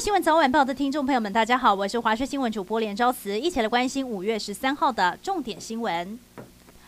[0.00, 6.06] 新闻早晚报的听众朋友们，大家好，我是华视新闻主播连昭慈，一起来关心五月十三号的重点新闻。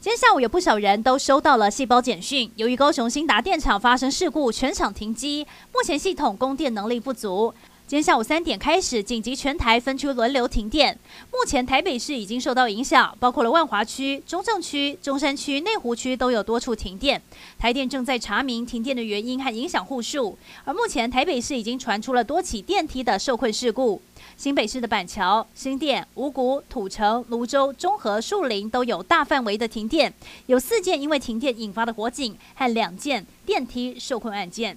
[0.00, 7.52] 今天下午有不少人都收到了细胞简讯，由于高雄新达电厂发生事故，全场停机，目前系统供电能力不足。
[7.86, 10.98] 今天下午三点开始，紧急全台分区轮流停电。
[11.30, 17.20] 目前台北市已经受到影响，包括了万华区、中正区、中山区、内湖区都有多处停电。
[17.58, 20.38] 台电正在查明停电的原因和影响户数。
[20.64, 24.00] 而目前台北市已经传出了多起电梯的受困事故，
[24.34, 30.10] 新北市的板桥、新店、五股、土城、芦洲、中和、树林都有大范围的停电，
[30.46, 34.74] 有四件因为停电引发的火警和两件电梯受困案件。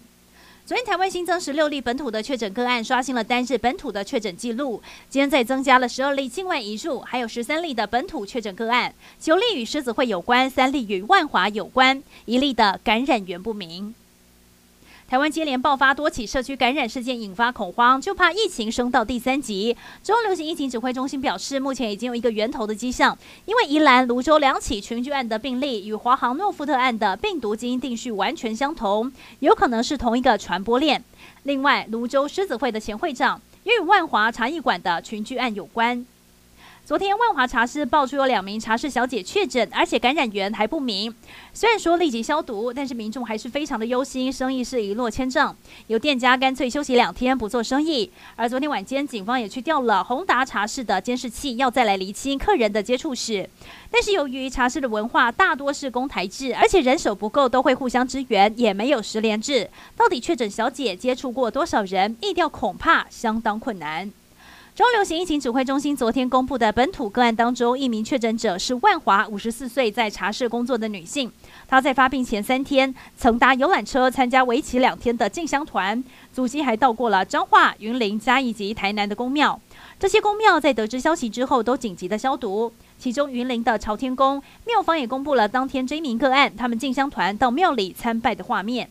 [0.68, 4.84] 昨天台湾新增十六例本土的确诊个案，刷新了单日本土的确诊记录。
[5.10, 13.96] 今天再增加了十二例境外移入，还有十三例的本土确诊个案，九例与狮子会有关，三例与万华有关，一例的感染源不明。
[15.10, 19.74] 台湾接连爆发多起社区感染事件，引发恐慌，就怕疫情升到第三级。
[20.04, 31.02] 中流行疫情指挥中心表示，目前已经有一个源头的迹象，因为宜兰、芦洲两起群聚案的病例与华航诺富特案的病毒基因定序完全相同，有可能是同一个传播链。
[31.44, 36.06] 另外，芦洲狮子会的前会长也与万华茶艺馆的群聚案有关。
[36.88, 41.14] 昨天，万华茶室爆出有两名茶室小姐确诊，而且感染源还不明。
[41.52, 45.54] 虽然说立即消毒，但是民众还是非常的忧心，生意是一落千丈。
[45.88, 48.10] 有店家干脆休息两天不做生意。
[48.38, 53.50] 而昨天晚间，警方也去调了宏达茶室的监视器，要再来厘清客人的接触史。
[53.92, 59.70] 但是由于茶室的文化大多是公台制，而且人手不够，都会互相支援，也没有十连制。
[59.98, 64.10] 到底确诊小姐接触过多少人，疫调恐怕相当困难。
[64.78, 71.32] 中流行疫情指挥中心昨天公布的本土个案当中，一名确诊者是万华五十四岁在茶室工作的女性。
[71.68, 79.60] 她在发病前三天曾搭游览车参加为期两天的进香团，足迹还到过了彰化、云林、嘉义及台南的宫庙。
[80.00, 82.72] 这些宫庙在得知消息之后都紧急的消毒。
[83.00, 88.88] 其中云林的朝天宫庙方也公布了当天这名个案，他们进香团到庙里参拜的画面。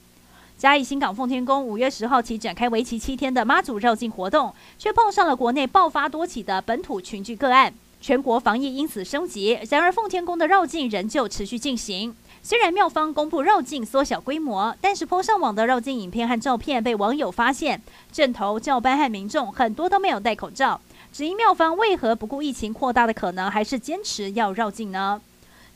[0.58, 9.58] 嘉义新港奉天宫五月十号起展开为期七天的妈祖绕境活动，却碰上了国内爆发多起的本土群聚个案，全国防疫因此升级。
[9.68, 12.16] 然而奉天宫的绕境仍旧持续进行。
[12.42, 20.80] 虽然庙方公布绕境缩小规模，但是坡上网的绕境影片和照片被网友发现，阵头教班和民众很多都没有戴口罩，
[21.12, 25.20] 只因庙方为何不顾疫情扩大的可能，还是坚持要绕境呢？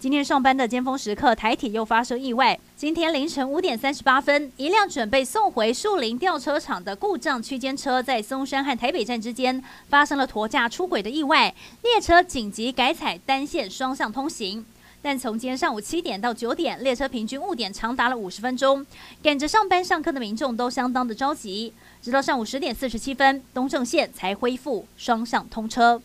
[0.01, 2.59] 今天上班的尖峰时刻，台铁又发生意外。
[2.75, 14.65] 今天凌晨五点三十八分，一辆准备送回树林吊车厂的故障区间车，在松山和台北站之间发生了驼架出轨的意外，列车紧急改采单线双向通行。
[15.03, 18.87] 但从今天上午七点到九点，列车平均误点长达了五十分钟，
[19.23, 21.75] 赶着上班上课的民众都相当的着急。
[22.01, 26.01] 直到上午十点四十七分，东正线才恢复双向通车。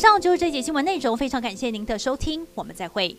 [0.00, 3.14] 以上就是这节新闻内容，非常感谢您的收听，我们再会。